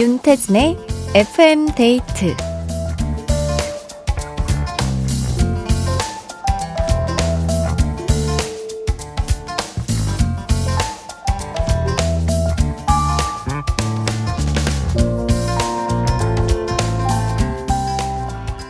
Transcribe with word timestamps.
윤태진의 0.00 0.78
FM 1.14 1.66
데이트 1.74 2.34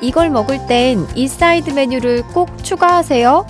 이걸 0.03 0.31
먹을 0.31 0.67
땐 0.67 1.07
이 1.15 1.29
사이드 1.29 1.71
메뉴를 1.71 2.25
꼭 2.35 2.65
추가하세요. 2.65 3.47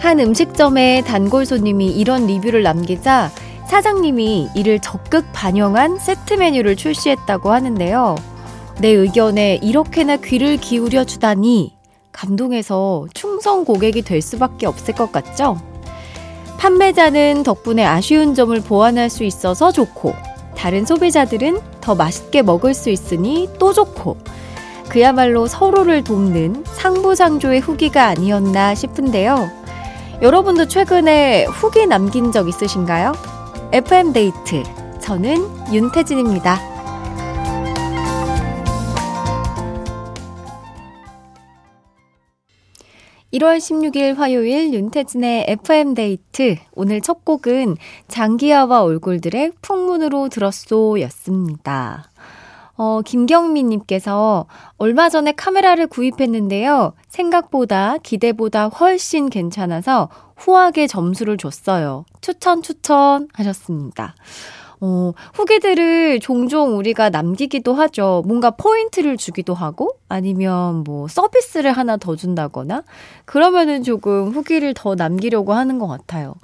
한 0.00 0.18
음식점의 0.18 1.02
단골 1.02 1.46
손님이 1.46 1.92
이런 1.92 2.26
리뷰를 2.26 2.64
남기자 2.64 3.30
사장님이 3.68 4.48
이를 4.54 4.80
적극 4.80 5.26
반영한 5.32 5.98
세트 5.98 6.34
메뉴를 6.34 6.74
출시했다고 6.74 7.52
하는데요. 7.52 8.16
내 8.80 8.88
의견에 8.88 9.60
이렇게나 9.62 10.16
귀를 10.16 10.56
기울여 10.56 11.04
주다니 11.04 11.76
감동해서 12.10 13.06
충성 13.12 13.64
고객이 13.64 14.02
될 14.02 14.22
수밖에 14.22 14.66
없을 14.66 14.94
것 14.94 15.12
같죠? 15.12 15.60
판매자는 16.56 17.44
덕분에 17.44 17.84
아쉬운 17.84 18.34
점을 18.34 18.58
보완할 18.60 19.10
수 19.10 19.22
있어서 19.22 19.70
좋고, 19.70 20.14
다른 20.56 20.84
소비자들은 20.84 21.60
더 21.80 21.94
맛있게 21.94 22.42
먹을 22.42 22.74
수 22.74 22.90
있으니 22.90 23.48
또 23.60 23.72
좋고, 23.72 24.16
그야말로 24.88 25.46
서로를 25.46 26.02
돕는 26.02 26.64
상부상조의 26.64 27.60
후기가 27.60 28.06
아니었나 28.06 28.74
싶은데요. 28.74 29.50
여러분도 30.22 30.66
최근에 30.66 31.44
후기 31.44 31.86
남긴 31.86 32.32
적 32.32 32.48
있으신가요? 32.48 33.37
FM데이트. 33.70 34.62
저는 34.98 35.36
윤태진입니다. 35.74 36.58
1월 43.34 43.58
16일 43.58 44.16
화요일 44.16 44.72
윤태진의 44.72 45.44
FM데이트. 45.48 46.56
오늘 46.72 47.02
첫 47.02 47.26
곡은 47.26 47.76
장기하와 48.08 48.82
얼굴들의 48.84 49.52
풍문으로 49.60 50.30
들었소 50.30 50.98
였습니다. 51.02 52.10
어, 52.78 53.02
김경민님께서 53.02 54.46
얼마 54.76 55.08
전에 55.08 55.32
카메라를 55.32 55.88
구입했는데요. 55.88 56.94
생각보다 57.08 57.96
기대보다 57.98 58.68
훨씬 58.68 59.28
괜찮아서 59.28 60.08
후하게 60.36 60.86
점수를 60.86 61.36
줬어요. 61.36 62.04
추천, 62.20 62.62
추천 62.62 63.26
하셨습니다. 63.34 64.14
어, 64.80 65.12
후기들을 65.34 66.20
종종 66.20 66.78
우리가 66.78 67.10
남기기도 67.10 67.74
하죠. 67.74 68.22
뭔가 68.24 68.52
포인트를 68.52 69.16
주기도 69.16 69.54
하고, 69.54 69.96
아니면 70.08 70.84
뭐 70.84 71.08
서비스를 71.08 71.72
하나 71.72 71.96
더 71.96 72.14
준다거나, 72.14 72.84
그러면은 73.24 73.82
조금 73.82 74.28
후기를 74.28 74.74
더 74.74 74.94
남기려고 74.94 75.52
하는 75.52 75.80
것 75.80 75.88
같아요. 75.88 76.36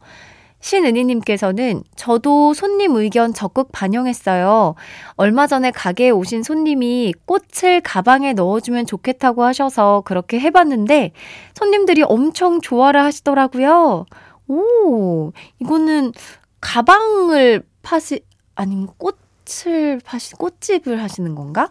신은희님께서는 0.64 1.84
저도 1.94 2.54
손님 2.54 2.96
의견 2.96 3.34
적극 3.34 3.68
반영했어요. 3.70 4.74
얼마 5.16 5.46
전에 5.46 5.70
가게에 5.70 6.08
오신 6.08 6.42
손님이 6.42 7.12
꽃을 7.26 7.82
가방에 7.82 8.32
넣어주면 8.32 8.86
좋겠다고 8.86 9.44
하셔서 9.44 10.02
그렇게 10.06 10.40
해봤는데 10.40 11.12
손님들이 11.54 12.02
엄청 12.02 12.62
좋아를 12.62 13.02
하시더라고요. 13.02 14.06
오, 14.48 15.32
이거는 15.60 16.12
가방을 16.62 17.62
파시, 17.82 18.20
아니면 18.54 18.88
꽃을 18.96 20.00
파시, 20.02 20.34
꽃집을 20.34 21.02
하시는 21.02 21.34
건가? 21.34 21.70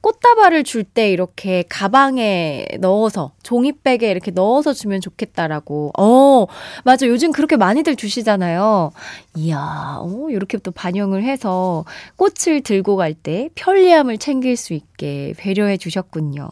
꽃다발을 0.00 0.64
줄 0.64 0.84
때 0.84 1.10
이렇게 1.10 1.64
가방에 1.68 2.66
넣어서 2.80 3.32
종이백에 3.42 4.10
이렇게 4.10 4.30
넣어서 4.30 4.72
주면 4.72 5.00
좋겠다라고. 5.00 5.92
어, 5.98 6.46
맞아. 6.84 7.06
요즘 7.06 7.32
그렇게 7.32 7.56
많이들 7.56 7.96
주시잖아요. 7.96 8.92
이야, 9.36 9.98
어, 10.00 10.26
이렇게 10.30 10.56
또 10.58 10.70
반영을 10.70 11.24
해서 11.24 11.84
꽃을 12.16 12.62
들고 12.62 12.96
갈 12.96 13.14
때 13.14 13.48
편리함을 13.56 14.18
챙길 14.18 14.56
수 14.56 14.72
있게 14.74 15.34
배려해 15.36 15.76
주셨군요. 15.76 16.48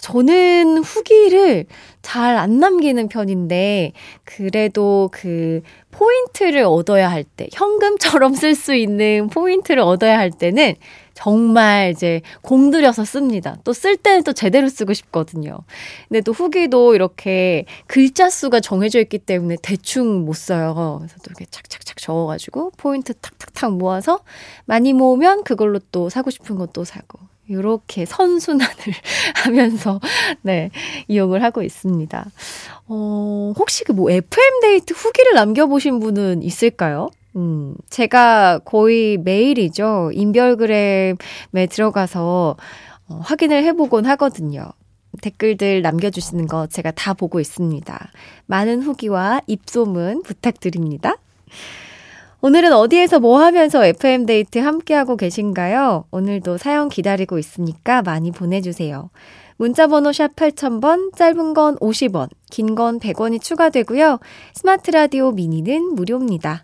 저는 0.00 0.78
후기를 0.78 1.66
잘 2.02 2.36
안 2.36 2.58
남기는 2.60 3.08
편인데, 3.08 3.92
그래도 4.24 5.10
그 5.12 5.60
포인트를 5.90 6.62
얻어야 6.64 7.10
할 7.10 7.24
때, 7.24 7.48
현금처럼 7.52 8.34
쓸 8.34 8.54
수 8.54 8.74
있는 8.74 9.28
포인트를 9.28 9.82
얻어야 9.82 10.18
할 10.18 10.30
때는 10.30 10.74
정말 11.14 11.90
이제 11.90 12.20
공들여서 12.42 13.04
씁니다. 13.04 13.56
또 13.64 13.72
쓸 13.72 13.96
때는 13.96 14.22
또 14.22 14.32
제대로 14.32 14.68
쓰고 14.68 14.92
싶거든요. 14.94 15.58
근데 16.08 16.20
또 16.20 16.32
후기도 16.32 16.94
이렇게 16.94 17.64
글자 17.86 18.30
수가 18.30 18.60
정해져 18.60 19.00
있기 19.00 19.18
때문에 19.18 19.56
대충 19.62 20.24
못 20.24 20.34
써요. 20.34 20.96
그래서 21.00 21.16
또 21.18 21.30
이렇게 21.30 21.46
착착착 21.50 21.96
적어가지고 21.98 22.72
포인트 22.76 23.12
탁탁탁 23.14 23.72
모아서 23.76 24.20
많이 24.64 24.92
모으면 24.92 25.42
그걸로 25.44 25.80
또 25.92 26.08
사고 26.08 26.30
싶은 26.30 26.56
것도 26.56 26.84
사고. 26.84 27.18
이렇게 27.48 28.04
선순환을 28.04 28.74
하면서, 29.44 30.00
네, 30.42 30.70
이용을 31.08 31.42
하고 31.42 31.62
있습니다. 31.62 32.26
어, 32.88 33.52
혹시 33.56 33.84
그 33.84 33.92
뭐 33.92 34.10
FM데이트 34.10 34.92
후기를 34.94 35.34
남겨보신 35.34 35.98
분은 36.00 36.42
있을까요? 36.42 37.10
음, 37.36 37.74
제가 37.90 38.60
거의 38.64 39.16
매일이죠. 39.18 40.10
인별그램에 40.12 41.66
들어가서 41.70 42.56
어, 43.08 43.20
확인을 43.22 43.64
해보곤 43.64 44.06
하거든요. 44.06 44.70
댓글들 45.22 45.82
남겨주시는 45.82 46.46
거 46.46 46.66
제가 46.68 46.90
다 46.92 47.12
보고 47.14 47.40
있습니다. 47.40 48.10
많은 48.46 48.82
후기와 48.82 49.40
입소문 49.46 50.22
부탁드립니다. 50.22 51.16
오늘은 52.40 52.72
어디에서 52.72 53.18
뭐 53.18 53.40
하면서 53.42 53.84
FM데이트 53.84 54.60
함께하고 54.60 55.16
계신가요? 55.16 56.04
오늘도 56.12 56.56
사연 56.58 56.88
기다리고 56.88 57.36
있으니까 57.36 58.00
많이 58.02 58.30
보내주세요. 58.30 59.10
문자번호 59.56 60.12
샵 60.12 60.36
8000번, 60.36 61.16
짧은 61.16 61.52
건 61.52 61.76
50원, 61.78 62.28
긴 62.48 62.76
건 62.76 63.00
100원이 63.00 63.42
추가되고요. 63.42 64.20
스마트 64.54 64.92
라디오 64.92 65.32
미니는 65.32 65.96
무료입니다. 65.96 66.62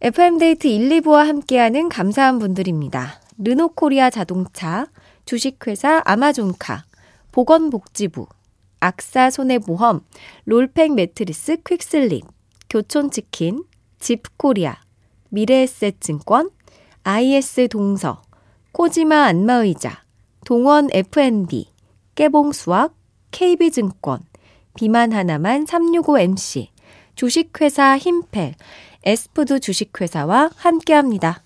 FM데이트 0.00 0.68
1, 0.68 0.88
2부와 1.00 1.26
함께하는 1.26 1.88
감사한 1.88 2.38
분들입니다. 2.38 3.20
르노코리아 3.38 4.10
자동차, 4.10 4.86
주식회사 5.24 6.02
아마존카, 6.04 6.84
보건복지부, 7.32 8.26
악사 8.78 9.30
손해보험, 9.30 10.02
롤팩 10.44 10.94
매트리스 10.94 11.56
퀵슬립, 11.64 12.24
교촌치킨, 12.70 13.64
집코리아, 13.98 14.76
미래에셋증권, 15.30 16.50
IS 17.04 17.68
동서, 17.68 18.22
코지마 18.72 19.24
안마의자, 19.24 20.02
동원 20.44 20.88
F&B, 20.92 21.66
깨봉수학, 22.14 22.94
KB증권, 23.30 24.20
비만 24.74 25.12
하나만 25.12 25.64
365MC, 25.64 26.68
주식회사 27.14 27.98
힘펠, 27.98 28.54
에스푸드 29.04 29.60
주식회사와 29.60 30.50
함께합니다. 30.56 31.42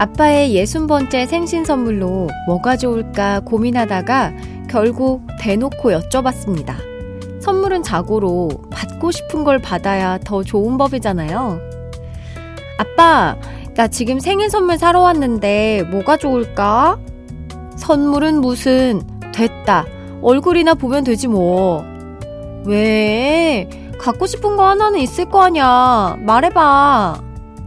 아빠의 0.00 0.54
예순 0.54 0.86
번째 0.86 1.26
생신 1.26 1.66
선물로 1.66 2.28
뭐가 2.46 2.78
좋을까 2.78 3.40
고민하다가 3.40 4.32
결국 4.66 5.26
대놓고 5.38 5.90
여쭤봤습니다. 5.90 6.74
선물은 7.42 7.82
자고로 7.82 8.48
받고 8.70 9.10
싶은 9.10 9.44
걸 9.44 9.58
받아야 9.58 10.16
더 10.16 10.42
좋은 10.42 10.78
법이잖아요. 10.78 11.60
아빠, 12.78 13.36
나 13.74 13.88
지금 13.88 14.20
생일 14.20 14.48
선물 14.48 14.78
사러 14.78 15.00
왔는데 15.00 15.82
뭐가 15.90 16.16
좋을까? 16.16 16.98
선물은 17.76 18.40
무슨, 18.40 19.02
됐다. 19.34 19.84
얼굴이나 20.22 20.72
보면 20.72 21.04
되지 21.04 21.28
뭐. 21.28 21.84
왜? 22.64 23.68
갖고 23.98 24.26
싶은 24.26 24.56
거 24.56 24.66
하나는 24.66 24.98
있을 25.00 25.26
거 25.26 25.42
아냐. 25.42 26.16
말해봐. 26.20 27.20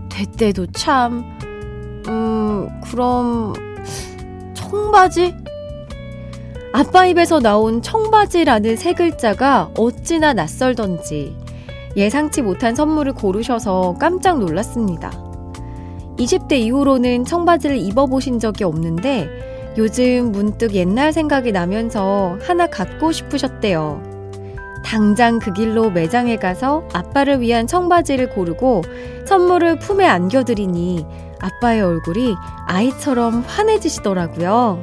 됐대도 0.09 0.71
참. 0.71 1.32
음, 2.07 2.69
그럼, 2.83 3.53
청바지? 4.53 5.35
아빠 6.73 7.05
입에서 7.05 7.39
나온 7.39 7.81
청바지라는 7.81 8.75
세 8.77 8.93
글자가 8.93 9.69
어찌나 9.77 10.33
낯설던지, 10.33 11.35
예상치 11.95 12.41
못한 12.41 12.73
선물을 12.75 13.13
고르셔서 13.13 13.95
깜짝 13.99 14.39
놀랐습니다. 14.39 15.11
20대 16.17 16.53
이후로는 16.53 17.25
청바지를 17.25 17.77
입어보신 17.77 18.39
적이 18.39 18.63
없는데 18.65 19.73
요즘 19.77 20.31
문득 20.31 20.73
옛날 20.75 21.13
생각이 21.13 21.51
나면서 21.51 22.37
하나 22.41 22.67
갖고 22.67 23.11
싶으셨대요. 23.11 24.12
당장 24.83 25.39
그 25.39 25.53
길로 25.53 25.89
매장에 25.89 26.37
가서 26.37 26.83
아빠를 26.93 27.41
위한 27.41 27.67
청바지를 27.67 28.29
고르고 28.29 28.83
선물을 29.25 29.79
품에 29.79 30.05
안겨드리니 30.05 31.05
아빠의 31.39 31.81
얼굴이 31.81 32.35
아이처럼 32.67 33.43
환해지시더라고요. 33.47 34.81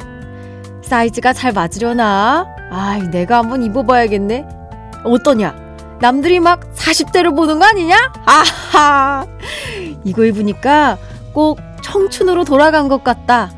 사이즈가 0.83 1.33
잘 1.33 1.53
맞으려나? 1.53 2.47
아이, 2.71 3.03
내가 3.11 3.39
한번 3.39 3.63
입어봐야겠네. 3.63 4.47
어떠냐? 5.05 5.55
남들이 6.01 6.41
막 6.41 6.61
40대를 6.75 7.37
보는 7.37 7.59
거 7.59 7.67
아니냐? 7.67 8.13
아하! 8.27 9.27
이거 10.05 10.25
입으니까 10.25 10.99
꼭 11.33 11.59
청춘으로 11.83 12.45
돌아간 12.45 12.89
것 12.89 13.05
같다. 13.05 13.51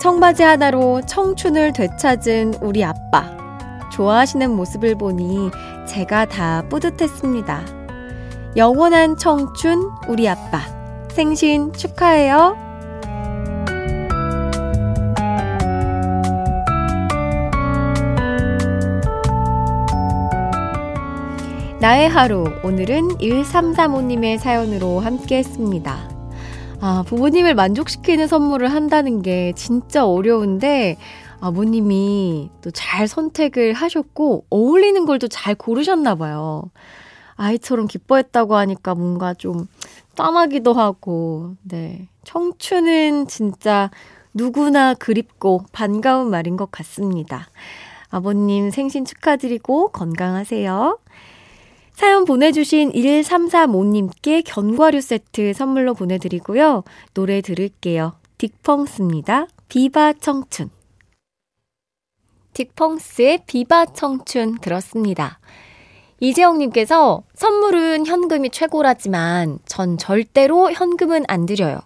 청바지 0.00 0.42
하나로 0.42 1.00
청춘을 1.06 1.72
되찾은 1.72 2.54
우리 2.60 2.84
아빠. 2.84 3.43
좋아하시는 3.94 4.50
모습을 4.50 4.96
보니 4.96 5.50
제가 5.86 6.24
다 6.24 6.64
뿌듯했습니다. 6.68 7.64
영원한 8.56 9.16
청춘, 9.16 9.88
우리 10.08 10.28
아빠. 10.28 10.60
생신 11.12 11.72
축하해요. 11.72 12.56
나의 21.80 22.08
하루. 22.08 22.44
오늘은 22.64 23.18
1335님의 23.18 24.38
사연으로 24.38 24.98
함께 24.98 25.36
했습니다. 25.36 26.10
아, 26.80 27.04
부모님을 27.06 27.54
만족시키는 27.54 28.26
선물을 28.26 28.72
한다는 28.72 29.22
게 29.22 29.52
진짜 29.54 30.04
어려운데, 30.04 30.96
아버님이 31.44 32.50
또 32.62 32.70
잘 32.70 33.06
선택을 33.08 33.74
하셨고, 33.74 34.46
어울리는 34.50 35.04
걸 35.06 35.18
또 35.18 35.28
잘 35.28 35.54
고르셨나 35.54 36.14
봐요. 36.14 36.70
아이처럼 37.36 37.86
기뻐했다고 37.86 38.56
하니까 38.56 38.94
뭔가 38.94 39.34
좀 39.34 39.66
땀하기도 40.16 40.72
하고, 40.72 41.54
네. 41.62 42.08
청춘은 42.24 43.26
진짜 43.28 43.90
누구나 44.32 44.94
그립고 44.94 45.64
반가운 45.72 46.30
말인 46.30 46.56
것 46.56 46.70
같습니다. 46.70 47.48
아버님 48.10 48.70
생신 48.70 49.04
축하드리고 49.04 49.88
건강하세요. 49.90 50.98
사연 51.92 52.24
보내주신 52.24 52.92
1335님께 52.92 54.42
견과류 54.46 55.00
세트 55.00 55.52
선물로 55.52 55.94
보내드리고요. 55.94 56.84
노래 57.12 57.40
들을게요. 57.40 58.14
딕펑스입니다. 58.38 59.48
비바 59.68 60.14
청춘. 60.14 60.70
딕펑스의 62.54 63.42
비바 63.46 63.86
청춘 63.86 64.58
들었습니다. 64.60 65.38
이재영님께서 66.20 67.22
선물은 67.34 68.06
현금이 68.06 68.50
최고라지만 68.50 69.58
전 69.66 69.98
절대로 69.98 70.72
현금은 70.72 71.24
안 71.28 71.44
드려요. 71.44 71.80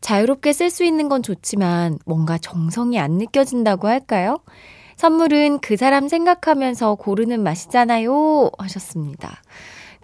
자유롭게 0.00 0.52
쓸 0.52 0.70
수 0.70 0.84
있는 0.84 1.08
건 1.08 1.22
좋지만 1.22 1.98
뭔가 2.06 2.38
정성이 2.38 2.98
안 2.98 3.12
느껴진다고 3.12 3.88
할까요? 3.88 4.38
선물은 4.96 5.58
그 5.58 5.76
사람 5.76 6.08
생각하면서 6.08 6.94
고르는 6.96 7.42
맛이잖아요. 7.42 8.50
하셨습니다. 8.58 9.42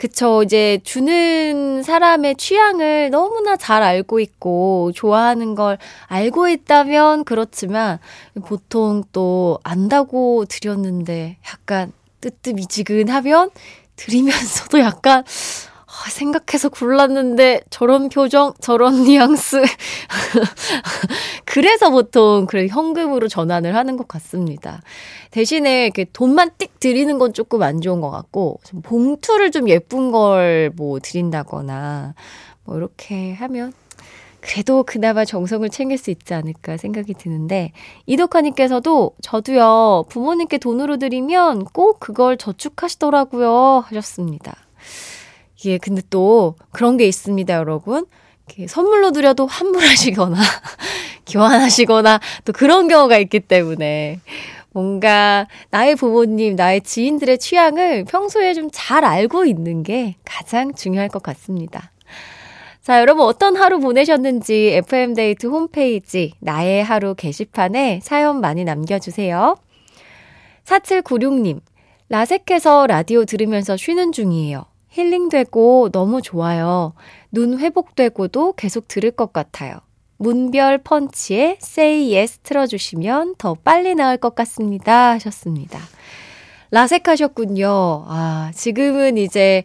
그쵸. 0.00 0.43
이제 0.43 0.81
주는 0.82 1.82
사람의 1.82 2.37
취향을 2.37 3.11
너무나 3.11 3.58
잘 3.58 3.82
알고 3.82 4.19
있고 4.20 4.93
좋아하는 4.94 5.55
걸 5.55 5.76
알고 6.06 6.49
있다면 6.49 7.25
그렇지만 7.25 7.99
보통 8.47 9.05
또 9.12 9.58
안다고 9.62 10.47
드렸는데 10.47 11.37
약간 11.52 11.93
뜨뜻미지근하면 12.23 13.50
드리면서도 13.97 14.79
약간 14.81 15.19
아, 15.20 15.69
생각해서 16.08 16.69
골랐는데 16.69 17.62
저런 17.70 18.08
표정, 18.08 18.54
저런 18.60 19.02
뉘앙스. 19.04 19.62
그래서 21.44 21.90
보통 21.90 22.46
그래 22.46 22.66
현금으로 22.69 23.28
전환을 23.28 23.75
하는 23.75 23.96
것 23.96 24.06
같습니다. 24.08 24.82
대신에 25.31 25.84
이렇게 25.84 26.06
돈만 26.12 26.50
띡 26.58 26.69
드리는 26.81 27.19
건 27.19 27.32
조금 27.32 27.62
안 27.62 27.81
좋은 27.81 28.00
것 28.00 28.10
같고 28.10 28.60
좀 28.64 28.82
봉투를 28.82 29.50
좀 29.50 29.69
예쁜 29.69 30.10
걸 30.10 30.70
뭐 30.76 30.98
드린다거나 31.00 32.14
뭐 32.64 32.76
이렇게 32.76 33.34
하면 33.34 33.72
그래도 34.40 34.82
그나마 34.84 35.25
정성을 35.25 35.69
챙길 35.69 35.98
수 35.98 36.10
있지 36.10 36.32
않을까 36.32 36.76
생각이 36.78 37.14
드는데 37.14 37.72
이덕화님께서도 38.06 39.12
저도요 39.20 40.06
부모님께 40.08 40.58
돈으로 40.58 40.96
드리면 40.96 41.64
꼭 41.64 42.00
그걸 42.00 42.37
저축하시더라고요 42.38 43.84
하셨습니다. 43.87 44.56
예, 45.66 45.78
근데 45.78 46.02
또 46.10 46.56
그런 46.72 46.96
게 46.96 47.06
있습니다, 47.06 47.52
여러분. 47.54 48.06
선물로 48.66 49.12
드려도 49.12 49.46
환불하시거나, 49.46 50.36
교환하시거나, 51.30 52.20
또 52.44 52.52
그런 52.52 52.88
경우가 52.88 53.18
있기 53.18 53.40
때문에, 53.40 54.20
뭔가 54.72 55.46
나의 55.70 55.96
부모님, 55.96 56.56
나의 56.56 56.80
지인들의 56.80 57.38
취향을 57.38 58.04
평소에 58.04 58.54
좀 58.54 58.70
잘 58.72 59.04
알고 59.04 59.44
있는 59.44 59.82
게 59.82 60.16
가장 60.24 60.74
중요할 60.74 61.08
것 61.08 61.22
같습니다. 61.22 61.90
자, 62.82 63.00
여러분 63.00 63.26
어떤 63.26 63.56
하루 63.56 63.78
보내셨는지 63.78 64.72
FM데이트 64.74 65.46
홈페이지 65.46 66.32
나의 66.40 66.82
하루 66.82 67.14
게시판에 67.14 68.00
사연 68.02 68.40
많이 68.40 68.64
남겨주세요. 68.64 69.56
4796님, 70.64 71.60
라섹해서 72.08 72.86
라디오 72.86 73.24
들으면서 73.24 73.76
쉬는 73.76 74.12
중이에요. 74.12 74.64
힐링되고 74.90 75.90
너무 75.92 76.22
좋아요. 76.22 76.94
눈 77.30 77.59
회복되고도 77.59 78.54
계속 78.54 78.88
들을 78.88 79.11
것 79.11 79.32
같아요. 79.32 79.78
문별 80.18 80.78
펀치에 80.78 81.59
Say 81.62 82.14
Yes 82.14 82.38
틀어주시면 82.40 83.37
더 83.38 83.54
빨리 83.54 83.94
나을 83.94 84.18
것 84.18 84.35
같습니다. 84.35 85.12
하셨습니다. 85.12 85.78
라섹하셨군요. 86.70 88.04
아, 88.06 88.50
지금은 88.54 89.16
이제 89.16 89.64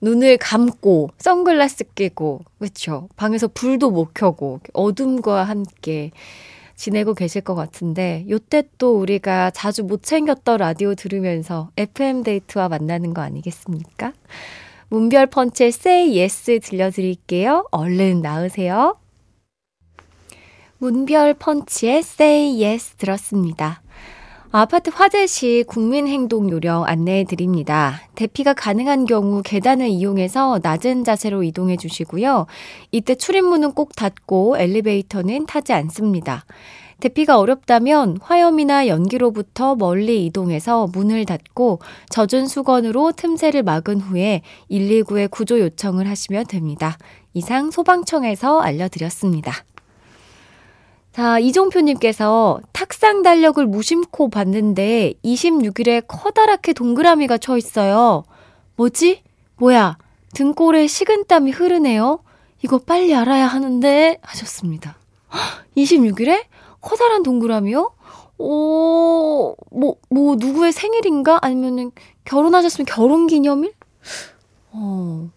눈을 0.00 0.38
감고 0.38 1.10
선글라스 1.18 1.84
끼고 1.94 2.40
그렇죠. 2.58 3.08
방에서 3.16 3.48
불도 3.48 3.90
못 3.90 4.14
켜고 4.14 4.60
어둠과 4.72 5.44
함께 5.44 6.10
지내고 6.80 7.12
계실 7.12 7.42
것 7.42 7.54
같은데 7.54 8.24
요때 8.30 8.62
또 8.78 8.98
우리가 8.98 9.50
자주 9.50 9.84
못 9.84 10.02
챙겼던 10.02 10.56
라디오 10.56 10.94
들으면서 10.94 11.70
FM 11.76 12.22
데이트와 12.22 12.70
만나는 12.70 13.12
거 13.12 13.20
아니겠습니까? 13.20 14.14
문별 14.88 15.26
펀치의 15.26 15.68
Say 15.68 16.18
Yes 16.18 16.58
들려드릴게요. 16.60 17.68
얼른 17.70 18.22
나으세요. 18.22 18.96
문별 20.78 21.34
펀치의 21.34 21.98
Say 21.98 22.64
Yes 22.64 22.94
들었습니다. 22.94 23.79
아파트 24.52 24.90
화재 24.92 25.28
시 25.28 25.62
국민행동 25.68 26.50
요령 26.50 26.82
안내해 26.84 27.22
드립니다. 27.22 28.00
대피가 28.16 28.52
가능한 28.52 29.04
경우 29.04 29.42
계단을 29.44 29.86
이용해서 29.86 30.58
낮은 30.60 31.04
자세로 31.04 31.44
이동해 31.44 31.76
주시고요. 31.76 32.46
이때 32.90 33.14
출입문은 33.14 33.74
꼭 33.74 33.94
닫고 33.94 34.58
엘리베이터는 34.58 35.46
타지 35.46 35.72
않습니다. 35.72 36.44
대피가 36.98 37.38
어렵다면 37.38 38.18
화염이나 38.20 38.88
연기로부터 38.88 39.76
멀리 39.76 40.26
이동해서 40.26 40.88
문을 40.92 41.26
닫고 41.26 41.78
젖은 42.10 42.48
수건으로 42.48 43.12
틈새를 43.12 43.62
막은 43.62 44.00
후에 44.00 44.42
119에 44.68 45.30
구조 45.30 45.60
요청을 45.60 46.08
하시면 46.08 46.46
됩니다. 46.46 46.98
이상 47.34 47.70
소방청에서 47.70 48.60
알려드렸습니다. 48.60 49.52
자, 51.20 51.38
이종표님께서 51.38 52.60
탁상 52.72 53.20
달력을 53.20 53.66
무심코 53.66 54.30
봤는데 54.30 55.12
26일에 55.22 56.02
커다랗게 56.08 56.72
동그라미가 56.72 57.36
쳐 57.36 57.58
있어요. 57.58 58.24
뭐지? 58.76 59.22
뭐야? 59.56 59.98
등골에 60.32 60.86
식은땀이 60.86 61.50
흐르네요. 61.50 62.20
이거 62.64 62.78
빨리 62.78 63.14
알아야 63.14 63.46
하는데 63.46 64.18
하셨습니다. 64.22 64.96
26일에 65.76 66.44
커다란 66.80 67.22
동그라미요? 67.22 67.92
오, 68.38 69.56
뭐, 69.70 69.96
뭐, 70.08 70.36
누구의 70.38 70.72
생일인가? 70.72 71.38
아니면은 71.42 71.92
결혼하셨으면 72.24 72.86
결혼 72.86 73.26
기념일? 73.26 73.74
어, 74.72 75.28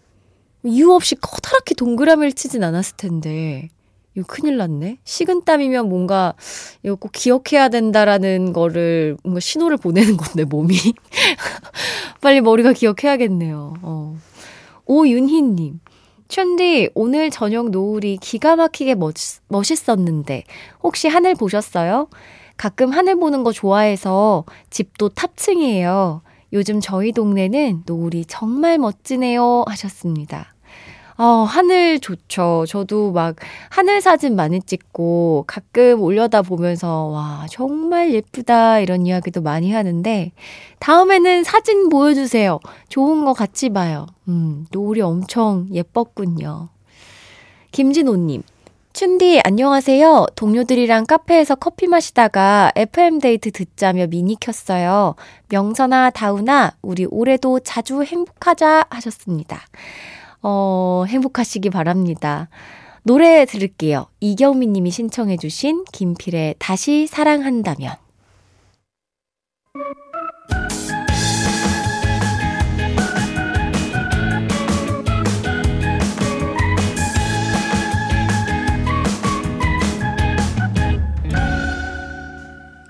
이유 0.64 0.94
없이 0.94 1.16
커다랗게 1.16 1.76
동그라미를 1.76 2.32
치진 2.32 2.64
않았을 2.64 2.96
텐데. 2.96 3.68
이거 4.16 4.26
큰일 4.28 4.58
났네. 4.58 4.98
식은땀이면 5.04 5.90
뭔가 5.90 6.34
이거 6.84 6.96
꼭 6.96 7.12
기억해야 7.12 7.70
된다라는 7.70 8.54
거를 8.54 9.18
뭔가 9.24 9.40
신호를 9.40 9.78
보내는 9.78 10.18
건데, 10.18 10.44
몸이. 10.44 10.76
빨리 12.22 12.42
머리가 12.42 12.74
기억해야겠네요. 12.74 13.74
어. 13.82 14.16
오윤희님. 14.86 15.80
춘디, 16.28 16.90
오늘 16.96 17.30
저녁 17.30 17.70
노을이 17.70 18.18
기가 18.18 18.56
막히게 18.56 18.96
멋, 18.96 19.14
멋있었는데, 19.48 20.44
혹시 20.82 21.08
하늘 21.08 21.36
보셨어요? 21.36 22.08
가끔 22.58 22.92
하늘 22.92 23.16
보는 23.16 23.44
거 23.44 23.52
좋아해서 23.52 24.46
집도 24.70 25.10
탑층이에요. 25.10 26.22
요즘 26.54 26.80
저희 26.80 27.12
동네는 27.12 27.84
노을이 27.86 28.26
정말 28.26 28.78
멋지네요. 28.78 29.66
하셨습니다. 29.68 30.53
어, 31.18 31.44
하늘 31.48 32.00
좋죠. 32.00 32.66
저도 32.68 33.12
막 33.12 33.36
하늘 33.70 34.02
사진 34.02 34.36
많이 34.36 34.62
찍고 34.62 35.46
가끔 35.48 36.02
올려다 36.02 36.42
보면서 36.42 37.06
와, 37.06 37.46
정말 37.50 38.14
예쁘다 38.14 38.80
이런 38.80 39.06
이야기도 39.06 39.42
많이 39.42 39.72
하는데 39.72 40.32
다음에는 40.80 41.44
사진 41.44 41.90
보여주세요. 41.90 42.60
좋은 42.90 43.26
거 43.26 43.34
같이 43.34 43.70
봐요. 43.70 44.08
음, 44.28 44.66
노을이 44.72 45.02
엄청 45.02 45.68
예뻤군요. 45.72 46.70
김진호님. 47.72 48.44
춘디, 48.94 49.42
안녕하세요. 49.44 50.28
동료들이랑 50.36 51.08
카페에서 51.08 51.56
커피 51.56 51.88
마시다가 51.88 52.72
FM데이트 52.76 53.50
듣자며 53.50 54.06
미니 54.06 54.36
켰어요. 54.40 55.16
명선아, 55.50 56.12
다우나, 56.12 56.74
우리 56.84 57.08
올해도 57.10 57.62
자주 57.62 58.04
행복하자 58.04 58.86
하셨습니다. 58.92 59.62
어, 60.44 61.06
행복하시기 61.08 61.70
바랍니다. 61.70 62.50
노래 63.04 63.46
들을게요. 63.46 64.08
이경미 64.20 64.68
님이 64.68 64.92
신청해 64.92 65.38
주신 65.38 65.84
김필의 65.92 66.56
다시 66.60 67.08
사랑한다면. 67.08 67.96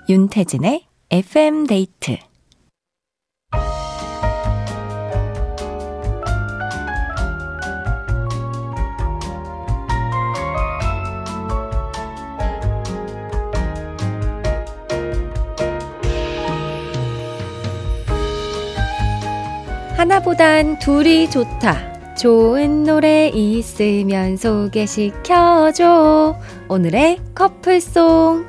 윤태진의 0.06 0.86
FM 1.10 1.66
데이트 1.66 2.18
하나보단 20.04 20.78
둘이 20.80 21.30
좋다. 21.30 22.14
좋은 22.14 22.84
노래 22.84 23.28
있으면 23.28 24.36
소개시켜줘. 24.36 25.82
오늘의 26.68 27.20
커플송. 27.34 28.44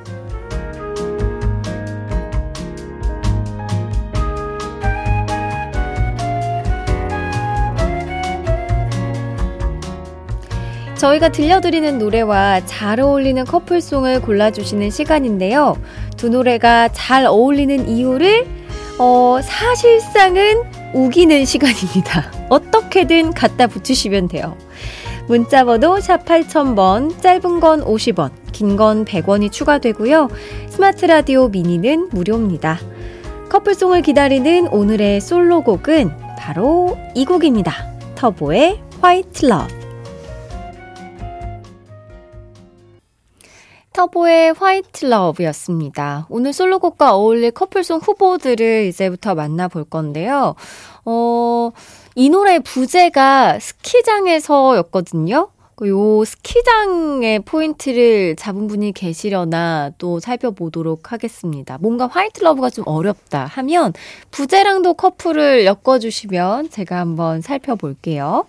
저희가 10.98 11.30
들려드리는 11.30 11.98
노래와 11.98 12.66
잘 12.66 13.00
어울리는 13.00 13.42
커플송을 13.46 14.20
골라주시는 14.20 14.90
시간인데요. 14.90 15.78
두 16.18 16.28
노래가 16.28 16.88
잘 16.88 17.24
어울리는 17.24 17.88
이유를 17.88 18.46
어, 18.98 19.38
사실상은 19.42 20.75
우기는 20.96 21.44
시간입니다. 21.44 22.32
어떻게든 22.48 23.34
갖다 23.34 23.66
붙이시면 23.66 24.28
돼요. 24.28 24.56
문자번호 25.28 26.00
샵 26.00 26.24
8000번, 26.24 27.20
짧은 27.20 27.60
건 27.60 27.84
50원, 27.84 28.30
긴 28.52 28.76
건 28.76 29.04
100원이 29.04 29.52
추가되고요. 29.52 30.30
스마트 30.70 31.04
라디오 31.04 31.48
미니는 31.48 32.08
무료입니다. 32.12 32.78
커플송을 33.50 34.02
기다리는 34.02 34.68
오늘의 34.68 35.20
솔로곡은 35.20 36.12
바로 36.38 36.96
이 37.14 37.26
곡입니다. 37.26 37.72
터보의 38.14 38.80
White 39.02 39.44
Love. 39.44 39.85
터보의 43.96 44.52
White 44.52 45.06
Love였습니다. 45.06 46.26
오늘 46.28 46.52
솔로곡과 46.52 47.14
어울릴 47.14 47.50
커플송 47.50 48.00
후보들을 48.00 48.84
이제부터 48.88 49.34
만나볼 49.34 49.84
건데요. 49.84 50.54
어, 51.06 51.70
이 52.14 52.28
노래의 52.28 52.60
부제가 52.60 53.58
스키장에서였거든요. 53.58 55.48
그요 55.76 56.24
스키장의 56.24 57.40
포인트를 57.40 58.36
잡은 58.36 58.66
분이 58.66 58.92
계시려나 58.92 59.92
또 59.96 60.20
살펴보도록 60.20 61.12
하겠습니다. 61.12 61.78
뭔가 61.80 62.06
White 62.06 62.42
Love가 62.42 62.68
좀 62.68 62.84
어렵다 62.86 63.46
하면 63.46 63.94
부제랑도 64.30 64.92
커플을 64.92 65.64
엮어주시면 65.64 66.68
제가 66.68 66.98
한번 66.98 67.40
살펴볼게요. 67.40 68.46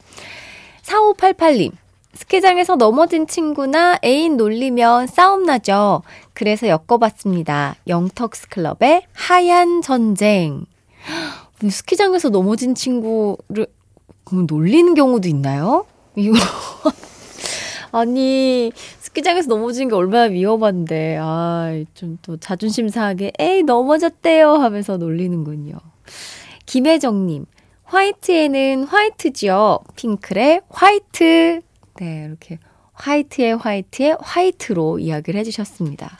4588님. 0.84 1.72
스키장에서 2.18 2.76
넘어진 2.78 3.28
친구나 3.28 4.00
애인 4.04 4.38
놀리면 4.38 5.06
싸움 5.06 5.44
나죠. 5.44 6.02
그래서 6.34 6.68
엮어봤습니다. 6.68 7.76
영턱스 7.88 8.50
클럽의 8.50 9.04
하얀 9.14 9.84
전쟁. 9.84 10.66
스키장에서 11.70 12.30
넘어진 12.30 12.74
친구를 12.74 13.68
놀리는 14.48 14.96
경우도 14.96 15.30
있나요? 15.30 15.86
이거 16.16 16.38
아니 17.94 18.72
스키장에서 19.00 19.48
넘어진 19.48 19.88
게 19.88 19.96
얼마나 19.96 20.24
위험한데 20.24 21.18
아좀 21.22 22.18
또 22.24 22.38
자존심 22.38 22.90
상하게 22.90 23.32
에이 23.38 23.62
넘어졌대요 23.62 24.54
하면서 24.54 24.98
놀리는군요. 24.98 25.78
김혜정님 26.66 27.46
화이트에는 27.84 28.86
화이트지요. 28.86 29.80
핑클의 29.96 30.62
화이트 30.70 31.62
네, 32.00 32.26
이렇게 32.28 32.60
화이트의 32.94 33.58
화이트의 33.58 34.18
화이트로 34.20 35.00
이야기를 35.00 35.40
해주셨습니다. 35.40 36.20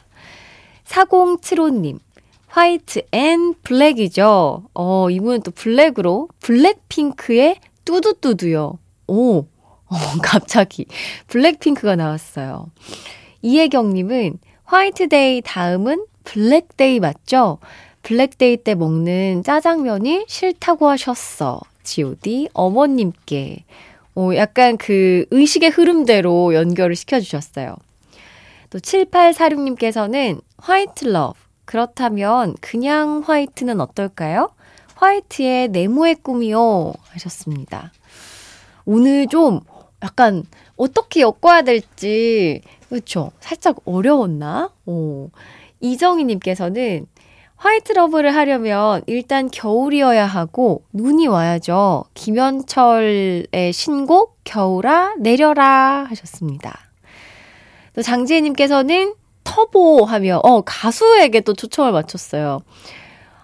4075님, 0.86 2.00
White 2.48 3.04
and 3.12 3.54
Black이죠. 3.62 4.64
어, 4.74 5.10
이분은 5.10 5.42
또 5.42 5.52
블랙으로 5.52 6.30
블랙핑크의 6.40 7.58
뚜두뚜두요. 7.86 8.78
오, 9.08 9.40
어, 9.40 9.46
갑자기 10.24 10.86
블랙핑크가 11.28 11.96
나왔어요. 11.96 12.70
이혜경님은 13.42 14.40
화이트데이 14.66 15.42
다음은 15.46 16.06
블랙데이 16.24 17.00
맞죠? 17.00 17.60
블랙데이 18.04 18.58
때 18.58 18.76
먹는 18.76 19.44
짜장면이 19.44 20.26
싫다고 20.28 20.90
하셨어. 20.90 21.62
GOD 21.84 22.50
어머님께. 22.54 23.64
어, 24.18 24.36
약간 24.36 24.78
그 24.78 25.28
의식의 25.30 25.70
흐름대로 25.70 26.56
연결을 26.56 26.96
시켜주셨어요. 26.96 27.76
또 28.72 28.80
7846님께서는 28.80 30.42
White 30.58 31.06
Love. 31.06 31.40
그렇다면 31.66 32.56
그냥 32.60 33.22
화이트는 33.24 33.80
어떨까요? 33.80 34.50
화이트의 34.96 35.68
네모의 35.68 36.16
꿈이요. 36.24 36.94
하셨습니다. 37.10 37.92
오늘 38.86 39.28
좀 39.28 39.60
약간 40.02 40.46
어떻게 40.78 41.22
엮어야 41.22 41.62
될지, 41.62 42.62
그렇죠. 42.90 43.32
살짝 43.40 43.78
어려웠나? 43.86 44.72
오. 44.88 45.30
이정희님께서는 45.80 47.06
White 47.58 47.94
Love를 47.94 48.36
하려면 48.36 49.02
일단 49.08 49.50
겨울이어야 49.50 50.26
하고 50.26 50.84
눈이 50.94 51.28
와야죠. 51.28 52.06
김현철의 52.14 53.74
신곡 53.74 54.38
겨울아 54.44 55.16
내려라 55.18 56.06
하셨습니다. 56.10 56.80
또 57.94 58.04
장지혜님께서는 58.04 59.16
터보 59.44 60.06
하며 60.06 60.40
어 60.44 60.62
가수에게 60.62 61.42
또 61.42 61.54
초청을 61.54 61.92
맞췄어요. 61.92 62.62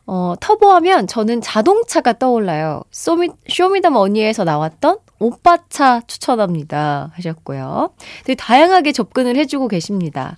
어 0.06 0.36
터보 0.40 0.70
하면 0.74 1.08
저는 1.08 1.42
자동차가 1.42 2.14
떠올라요. 2.14 2.84
쇼미, 2.92 3.30
쇼미더머니에서 3.50 4.44
나왔던 4.44 5.00
오빠차 5.18 6.02
추천합니다 6.06 7.12
하셨고요. 7.16 7.90
되게 8.26 8.36
다양하게 8.36 8.92
접근을 8.92 9.38
해주고 9.38 9.70
계십니다. 9.70 10.38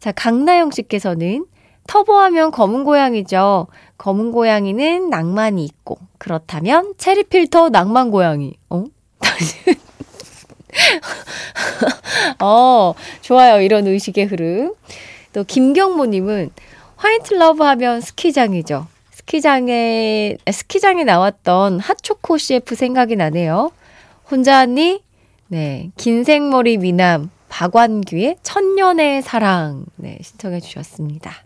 자 0.00 0.12
강나영 0.12 0.70
씨께서는 0.70 1.46
터보하면 1.86 2.50
검은 2.50 2.84
고양이죠. 2.84 3.66
검은 3.98 4.32
고양이는 4.32 5.10
낭만이 5.10 5.64
있고 5.64 5.98
그렇다면 6.18 6.94
체리 6.98 7.24
필터 7.24 7.70
낭만 7.70 8.10
고양이. 8.10 8.54
어? 8.70 8.84
어, 12.42 12.94
좋아요. 13.22 13.60
이런 13.60 13.86
의식의 13.86 14.26
흐름. 14.26 14.74
또 15.32 15.44
김경모님은 15.44 16.50
White 16.96 17.34
Love 17.34 17.62
하면 17.62 18.00
스키장이죠. 18.00 18.86
스키장에, 19.10 20.36
스키장에 20.50 21.04
나왔던 21.04 21.80
핫초코 21.80 22.38
CF 22.38 22.74
생각이 22.74 23.16
나네요. 23.16 23.70
혼자 24.30 24.58
왔니? 24.58 25.02
네. 25.48 25.90
긴 25.96 26.24
생머리 26.24 26.78
미남, 26.78 27.30
박완규의 27.48 28.36
천년의 28.42 29.22
사랑. 29.22 29.84
네. 29.96 30.18
신청해 30.22 30.60
주셨습니다. 30.60 31.45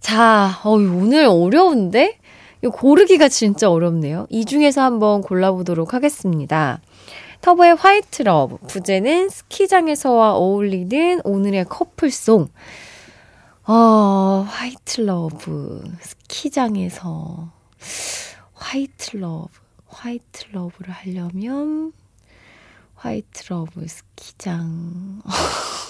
자, 0.00 0.60
어 0.62 0.70
오늘 0.72 1.26
어려운데? 1.26 2.18
이 2.64 2.66
고르기가 2.68 3.28
진짜 3.28 3.70
어렵네요. 3.70 4.26
이 4.30 4.44
중에서 4.44 4.82
한번 4.82 5.20
골라보도록 5.20 5.94
하겠습니다. 5.94 6.80
터보의 7.40 7.76
White 7.76 8.22
Love. 8.22 8.56
부제는 8.66 9.28
스키장에서와 9.28 10.34
어울리는 10.34 11.20
오늘의 11.24 11.66
커플송. 11.66 12.48
어, 13.66 14.46
White 14.48 15.02
Love. 15.02 15.82
스키장에서. 16.00 17.50
White 18.54 19.16
Love. 19.16 19.48
White 19.96 20.46
Love를 20.52 20.92
하려면, 20.92 21.92
White 22.96 23.44
Love 23.48 23.86
스키장. 23.88 25.22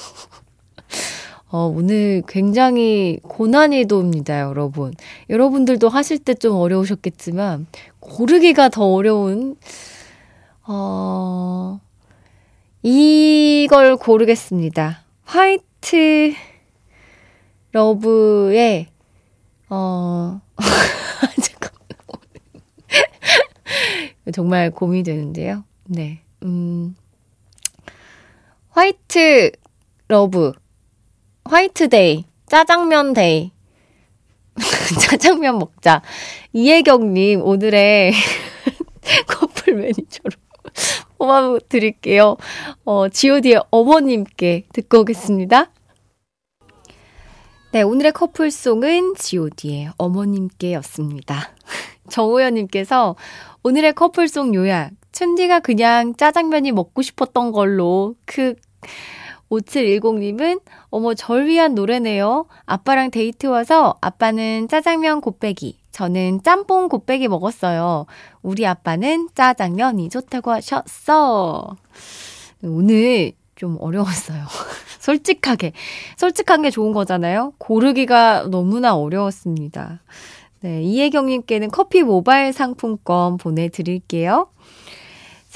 어, 1.48 1.72
오늘 1.74 2.22
굉장히 2.26 3.18
고난이도입니다, 3.22 4.40
여러분. 4.40 4.92
여러분들도 5.30 5.88
하실 5.88 6.18
때 6.18 6.34
좀 6.34 6.56
어려우셨겠지만, 6.56 7.66
고르기가 8.00 8.68
더 8.68 8.84
어려운, 8.92 9.56
어, 10.66 11.80
이걸 12.82 13.96
고르겠습니다. 13.96 15.02
White 15.24 16.34
Love의, 17.72 18.88
어, 19.70 20.40
정말 24.32 24.70
고민이 24.70 25.02
되는데요. 25.04 25.64
네. 25.84 26.20
음, 26.42 26.96
White 28.70 29.52
Love. 30.08 30.52
화이트데이, 31.50 32.24
짜장면 32.46 33.12
데이. 33.12 33.52
짜장면 35.00 35.58
먹자. 35.58 36.02
이혜경님, 36.52 37.42
오늘의 37.42 38.12
커플 39.28 39.74
매니저로 39.74 40.32
뽑아드릴게요. 41.18 42.36
어, 42.84 43.08
GOD의 43.08 43.62
어머님께 43.70 44.64
듣고 44.72 45.00
오겠습니다. 45.00 45.70
네, 47.72 47.82
오늘의 47.82 48.12
커플송은 48.12 49.14
GOD의 49.18 49.90
어머님께 49.98 50.72
였습니다. 50.74 51.50
정우현님께서 52.08 53.16
오늘의 53.62 53.94
커플송 53.94 54.54
요약. 54.54 54.92
춘디가 55.12 55.60
그냥 55.60 56.14
짜장면이 56.14 56.72
먹고 56.72 57.02
싶었던 57.02 57.52
걸로 57.52 58.14
크 58.26 58.54
5710님은 59.50 60.60
어머 60.90 61.14
절 61.14 61.46
위한 61.46 61.74
노래네요. 61.74 62.46
아빠랑 62.64 63.10
데이트 63.10 63.46
와서 63.46 63.96
아빠는 64.00 64.68
짜장면 64.68 65.20
곱빼기, 65.20 65.78
저는 65.92 66.42
짬뽕 66.42 66.88
곱빼기 66.88 67.28
먹었어요. 67.28 68.06
우리 68.42 68.66
아빠는 68.66 69.28
짜장면이 69.34 70.08
좋다고 70.08 70.50
하셨어. 70.50 71.76
오늘 72.62 73.32
좀 73.54 73.76
어려웠어요. 73.80 74.44
솔직하게. 75.00 75.72
솔직한 76.16 76.62
게 76.62 76.70
좋은 76.70 76.92
거잖아요. 76.92 77.52
고르기가 77.58 78.48
너무나 78.50 78.96
어려웠습니다. 78.96 80.00
네, 80.60 80.82
이혜경님께는 80.82 81.70
커피 81.70 82.02
모바일 82.02 82.52
상품권 82.52 83.36
보내드릴게요. 83.36 84.48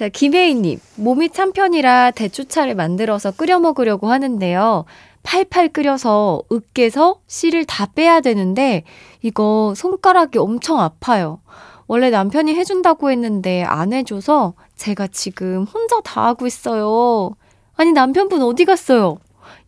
자, 0.01 0.09
김혜인님, 0.09 0.81
몸이 0.97 1.29
찬 1.29 1.53
편이라 1.53 2.13
대추차를 2.13 2.75
만들어서 2.75 3.33
끓여 3.33 3.61
먹으려고 3.61 4.07
하는데요. 4.09 4.87
팔팔 5.23 5.69
끓여서 5.69 6.43
으깨서 6.51 7.21
씨를 7.27 7.67
다 7.67 7.85
빼야 7.95 8.23
되는데, 8.23 8.85
이거 9.21 9.75
손가락이 9.77 10.39
엄청 10.39 10.81
아파요. 10.81 11.43
원래 11.87 12.09
남편이 12.09 12.55
해준다고 12.55 13.11
했는데 13.11 13.63
안 13.63 13.93
해줘서 13.93 14.55
제가 14.75 15.07
지금 15.09 15.65
혼자 15.65 16.01
다 16.01 16.29
하고 16.29 16.47
있어요. 16.47 17.37
아니, 17.77 17.93
남편분 17.93 18.41
어디 18.41 18.65
갔어요? 18.65 19.19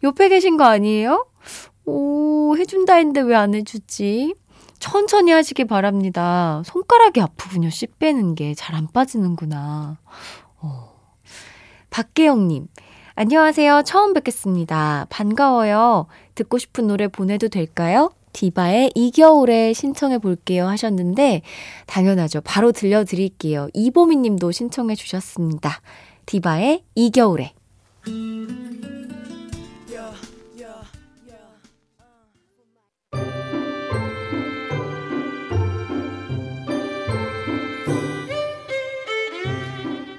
옆에 0.02 0.30
계신 0.30 0.56
거 0.56 0.64
아니에요? 0.64 1.26
오, 1.84 2.56
해준다 2.56 2.94
했는데 2.94 3.20
왜 3.20 3.34
안 3.34 3.52
해주지? 3.54 4.34
천천히 4.82 5.30
하시기 5.30 5.64
바랍니다. 5.64 6.60
손가락이 6.64 7.20
아프군요. 7.20 7.70
씨 7.70 7.86
빼는 7.86 8.34
게 8.34 8.52
잘 8.54 8.74
안 8.74 8.88
빠지는구나. 8.92 9.98
어. 10.60 10.92
박계영님, 11.90 12.66
안녕하세요. 13.14 13.82
처음 13.86 14.12
뵙겠습니다. 14.12 15.06
반가워요. 15.08 16.06
듣고 16.34 16.58
싶은 16.58 16.86
노래 16.88 17.06
보내도 17.06 17.48
될까요? 17.48 18.10
디바의 18.32 18.92
이 18.94 19.10
겨울에 19.12 19.72
신청해 19.74 20.18
볼게요 20.18 20.66
하셨는데, 20.66 21.42
당연하죠. 21.86 22.40
바로 22.40 22.72
들려드릴게요. 22.72 23.68
이보미 23.74 24.16
님도 24.16 24.50
신청해 24.50 24.94
주셨습니다. 24.96 25.80
디바의 26.26 26.82
이 26.94 27.10
겨울에. 27.10 27.52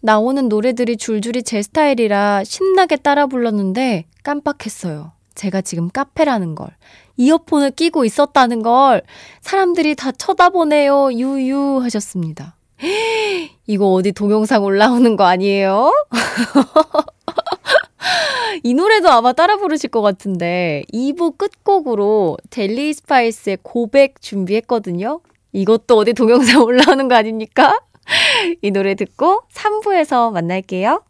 나오는 0.00 0.48
노래들이 0.48 0.96
줄줄이 0.96 1.42
제 1.42 1.62
스타일이라 1.62 2.44
신나게 2.44 2.96
따라 2.96 3.26
불렀는데 3.26 4.04
깜빡했어요. 4.22 5.12
제가 5.34 5.60
지금 5.60 5.90
카페라는 5.90 6.54
걸. 6.54 6.68
이어폰을 7.16 7.72
끼고 7.72 8.04
있었다는 8.04 8.62
걸 8.62 9.02
사람들이 9.40 9.96
다 9.96 10.12
쳐다보네요. 10.12 11.12
유유 11.12 11.80
하셨습니다. 11.82 12.56
이거 13.66 13.92
어디 13.92 14.12
동영상 14.12 14.64
올라오는 14.64 15.16
거 15.16 15.24
아니에요? 15.24 15.92
이 18.62 18.74
노래도 18.74 19.10
아마 19.10 19.32
따라 19.32 19.56
부르실 19.56 19.90
것 19.90 20.00
같은데 20.00 20.84
2부 20.92 21.36
끝곡으로 21.36 22.36
델리 22.50 22.94
스파이스의 22.94 23.58
고백 23.62 24.20
준비했거든요. 24.20 25.20
이것도 25.52 25.96
어디 25.96 26.12
동영상 26.12 26.62
올라오는 26.62 27.08
거 27.08 27.16
아닙니까? 27.16 27.76
이 28.62 28.70
노래 28.70 28.94
듣고 28.94 29.42
3부에서 29.52 30.32
만날게요. 30.32 31.02